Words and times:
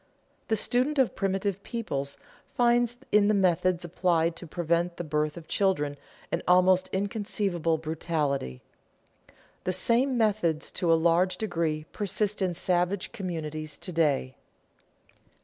The 0.47 0.55
student 0.55 0.97
of 0.97 1.15
primitive 1.15 1.61
peoples 1.61 2.17
finds 2.55 2.97
in 3.11 3.27
the 3.27 3.35
methods 3.35 3.85
applied 3.85 4.35
to 4.37 4.47
prevent 4.47 4.97
the 4.97 5.03
birth 5.03 5.37
of 5.37 5.47
children 5.47 5.95
an 6.31 6.41
almost 6.47 6.89
inconceivable 6.91 7.77
brutality. 7.77 8.63
The 9.63 9.73
same 9.73 10.17
methods 10.17 10.71
to 10.71 10.91
a 10.91 10.95
large 10.97 11.37
degree 11.37 11.85
persist 11.91 12.41
in 12.41 12.55
savage 12.55 13.11
communities 13.11 13.77
to 13.77 13.91
day. 13.91 14.33